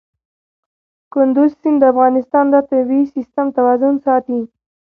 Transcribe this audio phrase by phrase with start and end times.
[1.13, 4.41] کندز سیند د افغانستان د طبعي سیسټم توازن ساتي.